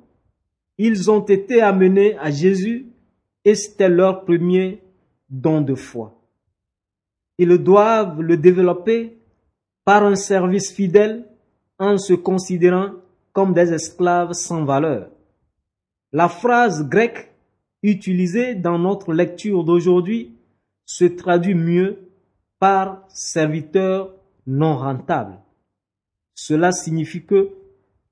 Ils 0.77 1.11
ont 1.11 1.25
été 1.25 1.63
amenés 1.63 2.19
à 2.19 2.33
Jésus 2.33 2.89
et 3.45 3.55
c'était 3.55 3.89
leur 3.89 4.25
premier 4.25 4.83
don 5.31 5.61
de 5.61 5.77
foi. 5.77 6.21
Ils 7.39 7.57
doivent 7.59 8.21
le 8.21 8.37
développer 8.37 9.17
par 9.85 10.05
un 10.05 10.17
service 10.17 10.73
fidèle 10.73 11.25
en 11.79 11.97
se 11.99 12.15
considérant 12.15 12.91
comme 13.33 13.53
des 13.55 13.73
esclaves 13.73 14.33
sans 14.33 14.65
valeur. 14.65 15.11
La 16.13 16.29
phrase 16.29 16.89
grecque 16.89 17.33
utilisée 17.83 18.55
dans 18.55 18.79
notre 18.79 19.13
lecture 19.13 19.63
d'aujourd'hui 19.63 20.35
se 20.87 21.05
traduit 21.05 21.55
mieux 21.55 22.09
par 22.59 23.05
serviteur 23.09 24.15
non 24.47 24.77
rentable. 24.77 25.39
Cela 26.35 26.73
signifie 26.73 27.25
que 27.25 27.51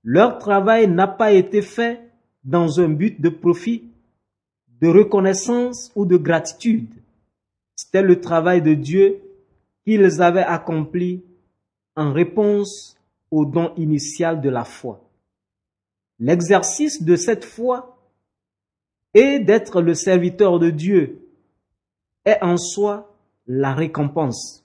leur 0.05 0.39
travail 0.39 0.89
n'a 0.89 1.09
pas 1.09 1.33
été 1.33 1.63
fait 1.63 2.01
dans 2.45 2.81
un 2.81 2.89
but 2.89 3.21
de 3.21 3.29
profit, 3.29 3.91
de 4.81 4.89
reconnaissance 4.89 5.93
ou 5.95 6.07
de 6.07 6.17
gratitude. 6.17 6.91
C'était 7.77 8.03
le 8.03 8.21
travail 8.21 8.63
de 8.63 8.75
Dieu 8.75 9.21
qu'ils 9.85 10.23
avaient 10.23 10.41
accompli 10.41 11.25
en 11.97 12.13
réponse 12.13 12.97
au 13.31 13.45
don 13.45 13.73
initial 13.77 14.41
de 14.41 14.49
la 14.49 14.65
foi. 14.65 15.09
L'exercice 16.19 17.03
de 17.03 17.17
cette 17.17 17.45
foi 17.45 17.99
et 19.15 19.39
d'être 19.41 19.83
le 19.83 19.95
serviteur 19.95 20.59
de 20.59 20.71
Dieu 20.71 21.29
est 22.25 22.43
en 22.43 22.57
soi 22.57 23.15
la 23.47 23.75
récompense. 23.75 24.62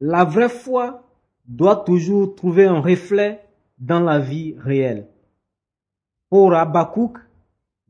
La 0.00 0.24
vraie 0.24 0.48
foi 0.48 1.02
doit 1.46 1.76
toujours 1.76 2.34
trouver 2.34 2.66
un 2.66 2.80
reflet 2.80 3.44
dans 3.78 4.00
la 4.00 4.18
vie 4.18 4.54
réelle. 4.58 5.08
Pour 6.28 6.54
Abakouk, 6.54 7.18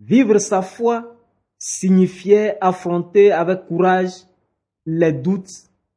vivre 0.00 0.38
sa 0.38 0.62
foi 0.62 1.16
signifiait 1.58 2.56
affronter 2.60 3.32
avec 3.32 3.66
courage 3.66 4.12
les 4.86 5.12
doutes 5.12 5.50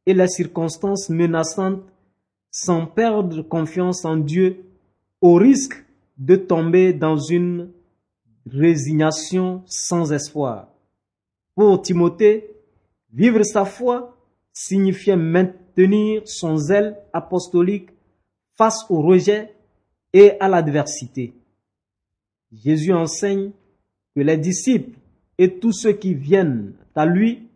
et 0.05 0.13
les 0.13 0.27
circonstances 0.27 1.09
menaçantes 1.09 1.83
sans 2.49 2.85
perdre 2.87 3.41
confiance 3.43 4.03
en 4.03 4.17
Dieu 4.17 4.65
au 5.21 5.35
risque 5.35 5.85
de 6.17 6.35
tomber 6.35 6.93
dans 6.93 7.17
une 7.17 7.71
résignation 8.45 9.63
sans 9.65 10.11
espoir. 10.11 10.67
Pour 11.55 11.81
Timothée, 11.81 12.49
vivre 13.13 13.43
sa 13.43 13.65
foi 13.65 14.17
signifiait 14.51 15.15
maintenir 15.15 15.60
son 16.25 16.57
zèle 16.57 16.97
apostolique 17.13 17.89
face 18.57 18.85
au 18.89 19.01
rejet 19.01 19.53
et 20.13 20.33
à 20.39 20.47
l'adversité. 20.47 21.33
Jésus 22.51 22.93
enseigne 22.93 23.51
que 24.15 24.21
les 24.21 24.37
disciples 24.37 24.97
et 25.37 25.59
tous 25.59 25.71
ceux 25.71 25.93
qui 25.93 26.13
viennent 26.13 26.73
à 26.95 27.05
lui 27.05 27.47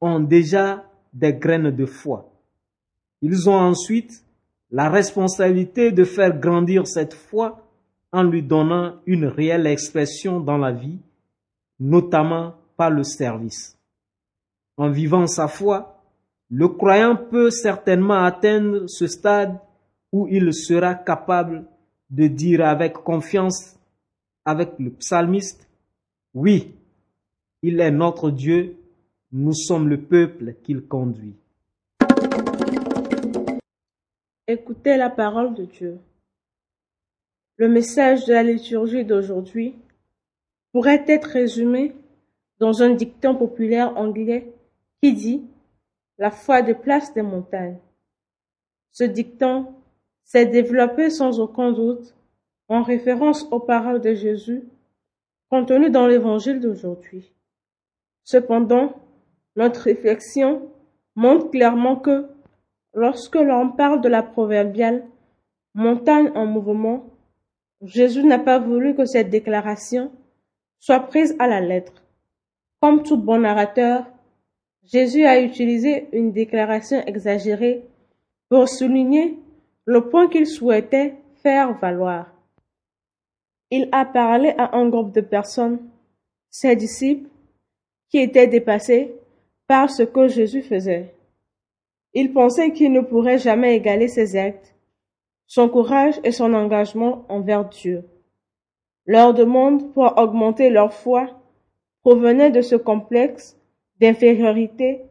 ont 0.00 0.20
déjà 0.20 0.84
des 1.12 1.34
graines 1.34 1.70
de 1.70 1.86
foi. 1.86 2.32
Ils 3.22 3.48
ont 3.48 3.58
ensuite 3.58 4.24
la 4.70 4.88
responsabilité 4.88 5.92
de 5.92 6.04
faire 6.04 6.38
grandir 6.38 6.86
cette 6.86 7.14
foi 7.14 7.66
en 8.12 8.22
lui 8.22 8.42
donnant 8.42 8.96
une 9.06 9.26
réelle 9.26 9.66
expression 9.66 10.40
dans 10.40 10.58
la 10.58 10.72
vie, 10.72 10.98
notamment 11.80 12.54
par 12.76 12.90
le 12.90 13.02
service. 13.02 13.78
En 14.76 14.90
vivant 14.90 15.26
sa 15.26 15.48
foi, 15.48 15.95
le 16.50 16.68
croyant 16.68 17.16
peut 17.16 17.50
certainement 17.50 18.24
atteindre 18.24 18.86
ce 18.86 19.06
stade 19.06 19.58
où 20.12 20.28
il 20.28 20.52
sera 20.54 20.94
capable 20.94 21.66
de 22.10 22.28
dire 22.28 22.64
avec 22.64 22.94
confiance, 22.94 23.76
avec 24.44 24.78
le 24.78 24.90
psalmiste, 24.90 25.68
oui, 26.34 26.74
il 27.62 27.80
est 27.80 27.90
notre 27.90 28.30
Dieu, 28.30 28.76
nous 29.32 29.54
sommes 29.54 29.88
le 29.88 30.00
peuple 30.00 30.54
qu'il 30.62 30.86
conduit. 30.86 31.34
Écoutez 34.46 34.96
la 34.96 35.10
parole 35.10 35.54
de 35.54 35.64
Dieu. 35.64 35.98
Le 37.56 37.68
message 37.68 38.26
de 38.26 38.34
la 38.34 38.44
liturgie 38.44 39.04
d'aujourd'hui 39.04 39.74
pourrait 40.72 41.04
être 41.08 41.30
résumé 41.30 41.96
dans 42.60 42.82
un 42.82 42.90
dicton 42.90 43.34
populaire 43.34 43.96
anglais 43.96 44.52
qui 45.02 45.14
dit 45.14 45.42
La 46.18 46.30
foi 46.30 46.62
de 46.62 46.72
place 46.72 47.12
des 47.14 47.22
montagnes. 47.22 47.78
Ce 48.92 49.04
dicton 49.04 49.74
s'est 50.24 50.46
développé 50.46 51.10
sans 51.10 51.40
aucun 51.40 51.72
doute 51.72 52.14
en 52.68 52.82
référence 52.82 53.46
aux 53.50 53.60
paroles 53.60 54.00
de 54.00 54.14
Jésus 54.14 54.64
contenues 55.50 55.90
dans 55.90 56.06
l'évangile 56.06 56.60
d'aujourd'hui. 56.60 57.32
Cependant, 58.24 58.94
notre 59.54 59.82
réflexion 59.82 60.70
montre 61.14 61.50
clairement 61.50 61.96
que 61.96 62.28
Lorsque 62.96 63.34
l'on 63.34 63.72
parle 63.72 64.00
de 64.00 64.08
la 64.08 64.22
proverbiale 64.22 65.04
montagne 65.74 66.32
en 66.34 66.46
mouvement, 66.46 67.04
Jésus 67.82 68.24
n'a 68.24 68.38
pas 68.38 68.58
voulu 68.58 68.94
que 68.94 69.04
cette 69.04 69.28
déclaration 69.28 70.10
soit 70.78 71.00
prise 71.00 71.36
à 71.38 71.46
la 71.46 71.60
lettre. 71.60 71.92
Comme 72.80 73.02
tout 73.02 73.18
bon 73.18 73.40
narrateur, 73.40 74.06
Jésus 74.86 75.24
a 75.24 75.40
utilisé 75.40 76.08
une 76.12 76.32
déclaration 76.32 77.02
exagérée 77.06 77.82
pour 78.48 78.68
souligner 78.68 79.36
le 79.84 80.08
point 80.08 80.28
qu'il 80.28 80.46
souhaitait 80.46 81.14
faire 81.42 81.76
valoir. 81.78 82.32
Il 83.70 83.88
a 83.90 84.04
parlé 84.04 84.54
à 84.58 84.76
un 84.76 84.88
groupe 84.88 85.12
de 85.12 85.20
personnes, 85.20 85.80
ses 86.50 86.76
disciples, 86.76 87.28
qui 88.08 88.18
étaient 88.18 88.46
dépassés 88.46 89.12
par 89.66 89.90
ce 89.90 90.04
que 90.04 90.28
Jésus 90.28 90.62
faisait. 90.62 91.12
Il 92.14 92.32
pensait 92.32 92.70
qu'il 92.70 92.92
ne 92.92 93.00
pourrait 93.00 93.38
jamais 93.38 93.74
égaler 93.74 94.06
ses 94.06 94.36
actes, 94.36 94.76
son 95.48 95.68
courage 95.68 96.20
et 96.22 96.30
son 96.30 96.54
engagement 96.54 97.24
envers 97.28 97.68
Dieu. 97.68 98.04
Leur 99.04 99.34
demande 99.34 99.92
pour 99.92 100.16
augmenter 100.16 100.70
leur 100.70 100.92
foi 100.92 101.28
provenait 102.02 102.52
de 102.52 102.62
ce 102.62 102.76
complexe 102.76 103.56
d'infériorité 104.00 105.02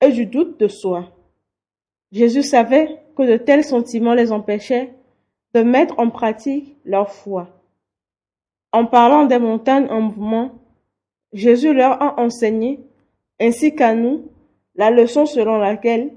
et 0.00 0.10
du 0.10 0.26
doute 0.26 0.58
de 0.60 0.68
soi. 0.68 1.10
Jésus 2.10 2.42
savait 2.42 3.02
que 3.16 3.22
de 3.22 3.36
tels 3.36 3.64
sentiments 3.64 4.14
les 4.14 4.32
empêchaient 4.32 4.92
de 5.54 5.62
mettre 5.62 5.98
en 5.98 6.10
pratique 6.10 6.76
leur 6.84 7.10
foi. 7.10 7.48
En 8.72 8.86
parlant 8.86 9.26
des 9.26 9.38
montagnes 9.38 9.88
en 9.90 10.00
mouvement, 10.00 10.52
Jésus 11.32 11.72
leur 11.72 12.02
a 12.02 12.20
enseigné, 12.20 12.80
ainsi 13.40 13.74
qu'à 13.74 13.94
nous, 13.94 14.30
la 14.74 14.90
leçon 14.90 15.26
selon 15.26 15.58
laquelle 15.58 16.12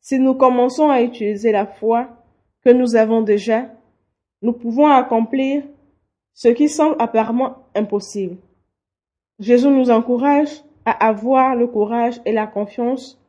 si 0.00 0.18
nous 0.18 0.34
commençons 0.34 0.90
à 0.90 1.02
utiliser 1.02 1.50
la 1.50 1.66
foi 1.66 2.08
que 2.62 2.70
nous 2.70 2.94
avons 2.94 3.22
déjà, 3.22 3.70
nous 4.42 4.52
pouvons 4.52 4.86
accomplir 4.86 5.62
ce 6.34 6.48
qui 6.48 6.68
semble 6.68 6.96
apparemment 6.98 7.56
impossible. 7.74 8.36
Jésus 9.38 9.68
nous 9.68 9.90
encourage 9.90 10.62
à 10.84 11.06
avoir 11.06 11.56
le 11.56 11.66
courage 11.66 12.20
et 12.24 12.32
la 12.32 12.46
confiance 12.46 13.20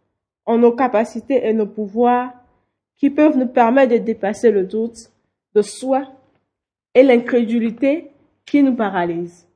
en 0.45 0.57
nos 0.57 0.73
capacités 0.73 1.45
et 1.47 1.53
nos 1.53 1.65
pouvoirs 1.65 2.33
qui 2.97 3.09
peuvent 3.09 3.37
nous 3.37 3.47
permettre 3.47 3.93
de 3.93 3.97
dépasser 3.97 4.51
le 4.51 4.65
doute 4.65 5.11
de 5.53 5.61
soi 5.61 6.07
et 6.93 7.03
l'incrédulité 7.03 8.11
qui 8.45 8.63
nous 8.63 8.75
paralyse. 8.75 9.47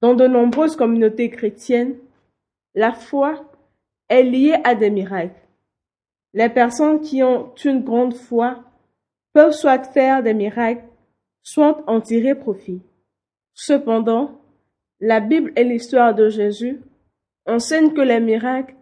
Dans 0.00 0.14
de 0.14 0.26
nombreuses 0.26 0.76
communautés 0.76 1.30
chrétiennes, 1.30 1.96
la 2.74 2.92
foi 2.92 3.44
est 4.08 4.22
liée 4.22 4.56
à 4.64 4.74
des 4.74 4.90
miracles. 4.90 5.40
Les 6.34 6.48
personnes 6.48 7.00
qui 7.00 7.22
ont 7.22 7.52
une 7.64 7.82
grande 7.82 8.14
foi 8.14 8.62
peuvent 9.32 9.52
soit 9.52 9.82
faire 9.84 10.22
des 10.22 10.34
miracles, 10.34 10.84
soit 11.42 11.82
en 11.88 12.00
tirer 12.00 12.34
profit. 12.34 12.82
Cependant, 13.54 14.40
la 15.00 15.20
Bible 15.20 15.52
et 15.56 15.64
l'histoire 15.64 16.14
de 16.14 16.28
Jésus 16.28 16.80
enseignent 17.46 17.92
que 17.92 18.00
les 18.00 18.20
miracles 18.20 18.74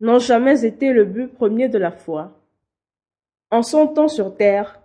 n'ont 0.00 0.18
jamais 0.18 0.64
été 0.64 0.92
le 0.92 1.04
but 1.04 1.28
premier 1.28 1.68
de 1.68 1.78
la 1.78 1.92
foi. 1.92 2.32
En 3.50 3.62
son 3.62 3.86
temps 3.86 4.08
sur 4.08 4.36
terre, 4.36 4.80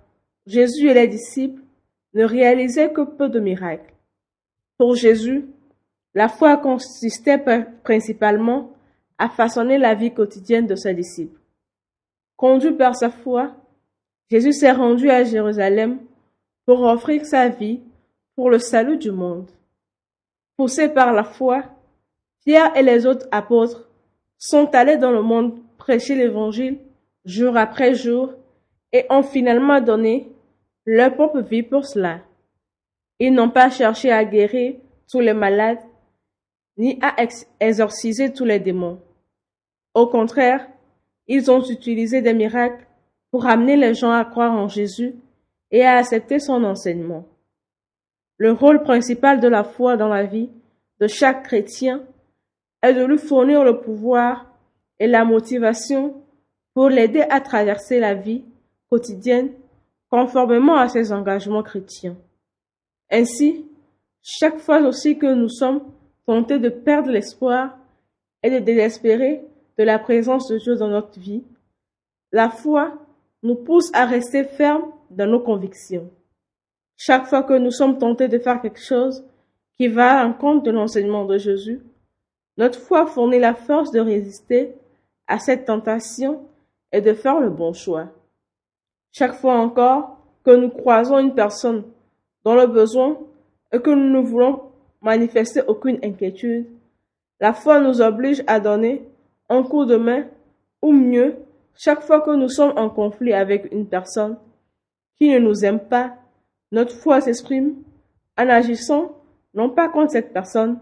Jésus 0.45 0.89
et 0.89 0.93
les 0.93 1.07
disciples 1.07 1.61
ne 2.13 2.23
réalisaient 2.23 2.91
que 2.91 3.01
peu 3.01 3.27
de 3.29 3.39
miracles. 3.39 3.93
Pour 4.77 4.95
Jésus, 4.95 5.45
la 6.13 6.29
foi 6.29 6.57
consistait 6.57 7.43
principalement 7.83 8.71
à 9.17 9.29
façonner 9.29 9.77
la 9.77 9.95
vie 9.95 10.13
quotidienne 10.13 10.67
de 10.67 10.75
ses 10.75 10.93
disciples. 10.93 11.39
Conduit 12.35 12.73
par 12.73 12.95
sa 12.95 13.09
foi, 13.09 13.55
Jésus 14.29 14.53
s'est 14.53 14.71
rendu 14.71 15.09
à 15.09 15.23
Jérusalem 15.23 15.99
pour 16.65 16.81
offrir 16.81 17.25
sa 17.25 17.49
vie 17.49 17.81
pour 18.35 18.49
le 18.49 18.59
salut 18.59 18.97
du 18.97 19.11
monde. 19.11 19.49
Poussés 20.57 20.89
par 20.89 21.13
la 21.13 21.23
foi, 21.23 21.63
Pierre 22.43 22.75
et 22.75 22.81
les 22.81 23.05
autres 23.05 23.27
apôtres 23.31 23.87
sont 24.37 24.73
allés 24.73 24.97
dans 24.97 25.11
le 25.11 25.21
monde 25.21 25.59
prêcher 25.77 26.15
l'évangile 26.15 26.79
jour 27.25 27.57
après 27.57 27.93
jour 27.93 28.33
et 28.91 29.05
ont 29.09 29.21
finalement 29.21 29.81
donné 29.81 30.31
leur 30.85 31.13
propre 31.13 31.41
vie 31.41 31.61
pour 31.61 31.85
cela. 31.85 32.21
Ils 33.19 33.33
n'ont 33.33 33.49
pas 33.49 33.69
cherché 33.69 34.11
à 34.11 34.23
guérir 34.23 34.75
tous 35.09 35.19
les 35.19 35.33
malades, 35.33 35.81
ni 36.77 36.97
à 37.01 37.15
exorciser 37.59 38.31
tous 38.33 38.45
les 38.45 38.59
démons. 38.59 38.99
Au 39.93 40.07
contraire, 40.07 40.67
ils 41.27 41.51
ont 41.51 41.61
utilisé 41.61 42.21
des 42.21 42.33
miracles 42.33 42.85
pour 43.31 43.45
amener 43.45 43.75
les 43.75 43.93
gens 43.93 44.11
à 44.11 44.23
croire 44.23 44.53
en 44.53 44.67
Jésus 44.67 45.15
et 45.71 45.83
à 45.83 45.97
accepter 45.97 46.39
son 46.39 46.63
enseignement. 46.63 47.25
Le 48.37 48.51
rôle 48.51 48.83
principal 48.83 49.39
de 49.39 49.47
la 49.47 49.63
foi 49.63 49.97
dans 49.97 50.09
la 50.09 50.23
vie 50.23 50.49
de 50.99 51.07
chaque 51.07 51.43
chrétien 51.43 52.03
est 52.83 52.93
de 52.93 53.03
lui 53.03 53.17
fournir 53.17 53.63
le 53.63 53.79
pouvoir 53.79 54.45
et 54.99 55.07
la 55.07 55.25
motivation 55.25 56.23
pour 56.73 56.89
l'aider 56.89 57.21
à 57.29 57.41
traverser 57.41 57.99
la 57.99 58.13
vie 58.13 58.45
quotidienne 58.89 59.51
conformément 60.09 60.75
à 60.75 60.87
ses 60.87 61.11
engagements 61.11 61.63
chrétiens. 61.63 62.15
Ainsi, 63.11 63.65
chaque 64.21 64.59
fois 64.59 64.81
aussi 64.81 65.17
que 65.17 65.33
nous 65.33 65.49
sommes 65.49 65.81
tentés 66.25 66.59
de 66.59 66.69
perdre 66.69 67.09
l'espoir 67.09 67.77
et 68.43 68.51
de 68.51 68.59
désespérer 68.59 69.43
de 69.77 69.83
la 69.83 69.99
présence 69.99 70.47
de 70.47 70.57
Dieu 70.57 70.75
dans 70.75 70.89
notre 70.89 71.19
vie, 71.19 71.43
la 72.31 72.49
foi 72.49 72.93
nous 73.43 73.55
pousse 73.55 73.89
à 73.93 74.05
rester 74.05 74.43
fermes 74.43 74.91
dans 75.09 75.27
nos 75.27 75.39
convictions. 75.39 76.09
Chaque 76.97 77.27
fois 77.27 77.43
que 77.43 77.53
nous 77.53 77.71
sommes 77.71 77.99
tentés 77.99 78.27
de 78.27 78.39
faire 78.39 78.59
quelque 78.59 78.81
chose 78.81 79.23
qui 79.77 79.87
va 79.87 80.25
en 80.25 80.33
compte 80.33 80.65
de 80.65 80.71
l'enseignement 80.71 81.25
de 81.25 81.37
Jésus, 81.37 81.81
notre 82.57 82.79
foi 82.79 83.05
fournit 83.05 83.39
la 83.39 83.53
force 83.53 83.91
de 83.91 83.99
résister 83.99 84.73
à 85.27 85.37
cette 85.37 85.65
tentation 85.65 86.41
et 86.91 87.01
de 87.01 87.13
faire 87.13 87.39
le 87.39 87.51
bon 87.51 87.71
choix. 87.71 88.07
Chaque 89.11 89.35
fois 89.35 89.55
encore 89.55 90.17
que 90.43 90.55
nous 90.55 90.69
croisons 90.69 91.19
une 91.19 91.35
personne 91.35 91.83
dans 92.43 92.55
le 92.55 92.65
besoin 92.65 93.17
et 93.71 93.79
que 93.79 93.91
nous 93.91 94.09
ne 94.09 94.25
voulons 94.25 94.63
manifester 95.01 95.61
aucune 95.67 95.99
inquiétude, 96.03 96.65
la 97.39 97.53
foi 97.53 97.79
nous 97.79 98.01
oblige 98.01 98.43
à 98.47 98.59
donner 98.59 99.07
un 99.49 99.61
coup 99.61 99.85
de 99.85 99.97
main 99.97 100.25
ou 100.81 100.91
mieux, 100.91 101.35
chaque 101.75 102.01
fois 102.01 102.21
que 102.21 102.31
nous 102.31 102.49
sommes 102.49 102.73
en 102.75 102.89
conflit 102.89 103.33
avec 103.33 103.71
une 103.71 103.87
personne 103.87 104.37
qui 105.19 105.29
ne 105.29 105.37
nous 105.37 105.63
aime 105.63 105.79
pas, 105.79 106.15
notre 106.71 106.95
foi 106.95 107.21
s'exprime 107.21 107.75
en 108.37 108.49
agissant 108.49 109.17
non 109.53 109.69
pas 109.69 109.89
contre 109.89 110.11
cette 110.11 110.33
personne, 110.33 110.79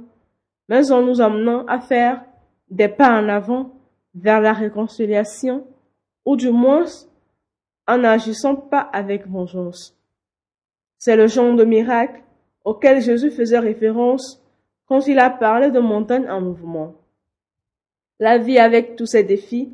mais 0.68 0.92
en 0.92 1.02
nous 1.02 1.22
amenant 1.22 1.66
à 1.68 1.80
faire 1.80 2.26
des 2.70 2.88
pas 2.90 3.10
en 3.10 3.30
avant 3.30 3.72
vers 4.16 4.42
la 4.42 4.54
réconciliation, 4.54 5.66
ou 6.26 6.36
du 6.36 6.50
moins 6.50 6.86
en 7.88 8.00
n'agissant 8.00 8.56
pas 8.56 8.80
avec 8.80 9.28
vengeance. 9.28 9.96
C'est 10.98 11.16
le 11.16 11.28
genre 11.28 11.56
de 11.56 11.64
miracle 11.64 12.24
auquel 12.64 13.02
Jésus 13.02 13.30
faisait 13.30 13.60
référence 13.60 14.42
quand 14.88 15.06
il 15.08 15.20
a 15.20 15.30
parlé 15.30 15.70
de 15.72 15.80
montagne 15.80 16.28
en 16.30 16.42
mouvement. 16.42 16.96
La 18.20 18.38
vie 18.38 18.58
avec 18.58 18.96
tous 18.96 19.06
ses 19.06 19.24
défis 19.24 19.72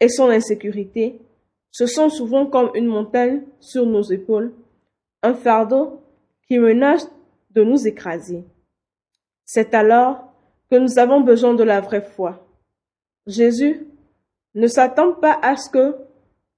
et 0.00 0.08
son 0.08 0.28
insécurité 0.28 1.18
se 1.70 1.86
sent 1.86 2.10
souvent 2.10 2.46
comme 2.46 2.70
une 2.74 2.86
montagne 2.86 3.42
sur 3.60 3.86
nos 3.86 4.02
épaules, 4.02 4.52
un 5.22 5.34
fardeau 5.34 6.00
qui 6.46 6.58
menace 6.58 7.10
de 7.50 7.62
nous 7.62 7.86
écraser. 7.86 8.44
C'est 9.44 9.74
alors 9.74 10.32
que 10.70 10.76
nous 10.76 10.98
avons 10.98 11.20
besoin 11.20 11.54
de 11.54 11.64
la 11.64 11.80
vraie 11.80 12.02
foi. 12.02 12.46
Jésus 13.26 13.86
ne 14.54 14.66
s'attend 14.66 15.12
pas 15.12 15.38
à 15.42 15.56
ce 15.56 15.68
que 15.70 15.96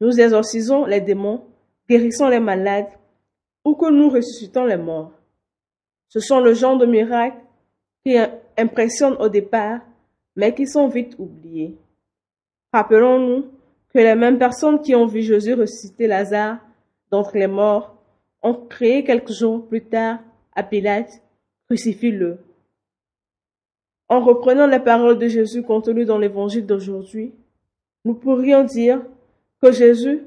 nous 0.01 0.21
exorcisons 0.21 0.85
les 0.85 1.01
démons, 1.01 1.45
guérissons 1.89 2.29
les 2.29 2.41
malades 2.41 2.91
ou 3.65 3.75
que 3.75 3.91
nous 3.91 4.11
ressuscitons 4.11 4.65
les 4.65 4.77
morts. 4.77 5.13
Ce 6.09 6.21
sont 6.21 6.41
le 6.41 6.55
genre 6.55 6.77
de 6.77 6.87
miracles 6.87 7.41
qui 8.05 8.17
impressionnent 8.59 9.17
au 9.21 9.29
départ, 9.29 9.81
mais 10.37 10.55
qui 10.55 10.67
sont 10.67 10.89
vite 10.89 11.15
oubliés. 11.19 11.79
Rappelons-nous 12.73 13.47
que 13.93 13.99
les 13.99 14.15
mêmes 14.15 14.39
personnes 14.39 14.81
qui 14.81 14.95
ont 14.95 15.07
vu 15.07 15.23
Jésus 15.23 15.55
ressusciter 15.55 16.07
Lazare 16.07 16.59
d'entre 17.11 17.37
les 17.37 17.47
morts 17.47 18.02
ont 18.43 18.55
créé 18.55 19.05
quelques 19.05 19.33
jours 19.33 19.67
plus 19.67 19.85
tard 19.85 20.19
à 20.55 20.63
Pilate, 20.63 21.23
crucifie-le. 21.69 22.39
En 24.09 24.21
reprenant 24.21 24.67
les 24.67 24.81
paroles 24.81 25.19
de 25.19 25.29
Jésus 25.29 25.63
contenues 25.63 26.05
dans 26.05 26.19
l'évangile 26.19 26.67
d'aujourd'hui, 26.67 27.33
nous 28.05 28.15
pourrions 28.15 28.65
dire 28.65 29.01
que 29.61 29.73
Jésus 29.73 30.23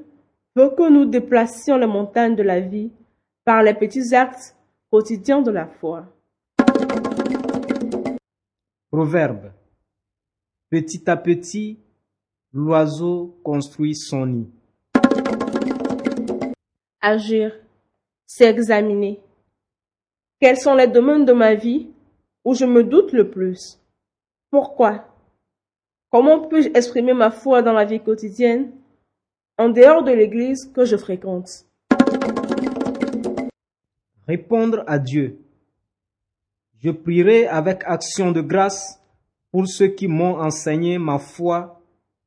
veut 0.56 0.70
que 0.70 0.90
nous 0.90 1.04
déplacions 1.04 1.76
les 1.76 1.86
montagnes 1.86 2.34
de 2.34 2.42
la 2.42 2.60
vie 2.60 2.90
par 3.44 3.62
les 3.62 3.74
petits 3.74 4.14
actes 4.14 4.56
quotidiens 4.90 5.42
de 5.42 5.50
la 5.50 5.66
foi. 5.66 6.06
Proverbe. 8.90 9.52
Petit 10.70 11.08
à 11.08 11.16
petit, 11.16 11.78
l'oiseau 12.52 13.38
construit 13.44 13.94
son 13.94 14.26
nid. 14.26 14.50
Agir, 17.00 17.52
c'est 18.26 18.50
examiner. 18.50 19.20
Quels 20.40 20.58
sont 20.58 20.74
les 20.74 20.88
domaines 20.88 21.24
de 21.24 21.32
ma 21.32 21.54
vie 21.54 21.88
où 22.44 22.54
je 22.54 22.64
me 22.66 22.84
doute 22.84 23.12
le 23.12 23.30
plus? 23.30 23.80
Pourquoi? 24.50 25.06
Comment 26.10 26.46
puis-je 26.48 26.68
exprimer 26.70 27.14
ma 27.14 27.30
foi 27.30 27.62
dans 27.62 27.72
la 27.72 27.84
vie 27.84 28.00
quotidienne 28.00 28.72
en 29.58 29.68
dehors 29.68 30.02
de 30.02 30.12
l'église 30.12 30.70
que 30.74 30.84
je 30.84 30.96
fréquente? 30.96 31.66
Répondre 34.26 34.82
à 34.86 34.98
Dieu. 34.98 35.38
Je 36.82 36.90
prierai 36.90 37.46
avec 37.46 37.82
action 37.86 38.32
de 38.32 38.40
grâce 38.40 39.00
pour 39.50 39.66
ceux 39.66 39.88
qui 39.88 40.08
m'ont 40.08 40.38
enseigné 40.40 40.98
ma 40.98 41.18
foi 41.18 41.80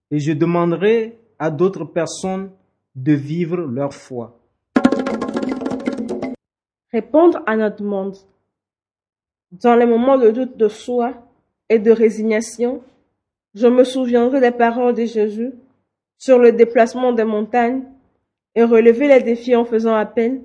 et 0.09 0.19
je 0.19 0.31
demanderai 0.31 1.19
à 1.37 1.51
d'autres 1.51 1.85
personnes 1.85 2.51
de 2.95 3.13
vivre 3.13 3.57
leur 3.57 3.93
foi. 3.93 4.38
Répondre 6.91 7.43
à 7.45 7.55
notre 7.55 7.83
monde. 7.83 8.15
Dans 9.51 9.75
les 9.75 9.85
moments 9.85 10.17
de 10.17 10.31
doute 10.31 10.57
de 10.57 10.67
soi 10.67 11.13
et 11.69 11.77
de 11.77 11.91
résignation, 11.91 12.81
je 13.53 13.67
me 13.67 13.83
souviendrai 13.83 14.41
des 14.41 14.51
paroles 14.51 14.95
de 14.95 15.05
Jésus 15.05 15.53
sur 16.17 16.39
le 16.39 16.51
déplacement 16.51 17.13
des 17.13 17.23
montagnes 17.23 17.83
et 18.55 18.63
relever 18.63 19.07
les 19.07 19.21
défis 19.21 19.55
en 19.55 19.65
faisant 19.65 19.95
appel 19.95 20.41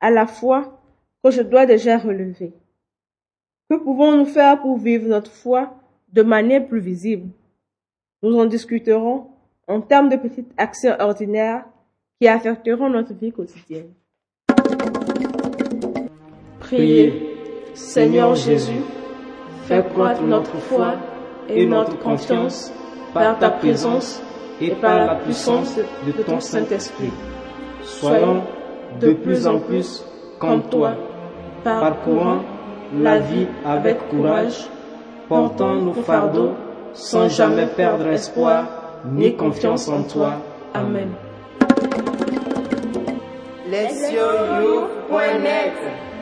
à 0.00 0.10
la 0.10 0.26
foi 0.26 0.80
que 1.22 1.30
je 1.30 1.42
dois 1.42 1.66
déjà 1.66 1.98
relever. 1.98 2.52
Que 3.68 3.76
pouvons-nous 3.76 4.26
faire 4.26 4.60
pour 4.60 4.78
vivre 4.78 5.08
notre 5.08 5.30
foi 5.30 5.76
de 6.12 6.22
manière 6.22 6.66
plus 6.66 6.80
visible? 6.80 7.30
Nous 8.22 8.38
en 8.38 8.46
discuterons 8.46 9.28
en 9.66 9.80
termes 9.80 10.08
de 10.08 10.16
petites 10.16 10.52
actions 10.56 10.96
ordinaires 10.98 11.66
qui 12.20 12.28
affecteront 12.28 12.88
notre 12.88 13.14
vie 13.14 13.32
quotidienne. 13.32 13.92
Priez, 16.70 17.36
Seigneur 17.74 18.36
Jésus, 18.36 18.82
fais 19.64 19.82
croître 19.92 20.22
notre 20.22 20.56
foi 20.58 20.94
et 21.48 21.66
notre 21.66 21.98
confiance 21.98 22.72
par 23.12 23.40
ta 23.40 23.50
présence 23.50 24.22
et 24.60 24.70
par 24.70 25.04
la 25.04 25.14
puissance 25.16 25.76
de 26.06 26.12
ton 26.22 26.38
Saint-Esprit. 26.38 27.10
Soyons 27.82 28.44
de 29.00 29.14
plus 29.14 29.48
en 29.48 29.58
plus 29.58 30.04
comme 30.38 30.62
toi, 30.62 30.92
parcourant 31.64 32.42
la 32.96 33.18
vie 33.18 33.48
avec 33.66 34.08
courage, 34.08 34.68
portant 35.28 35.74
nos 35.74 35.94
fardeaux 35.94 36.52
sans 36.92 37.28
jamais 37.28 37.66
perdre 37.66 38.06
espoir 38.06 38.64
ni 39.12 39.34
confiance 39.34 39.88
en 39.88 40.04
toi. 40.04 40.34
Amen. 40.72 41.08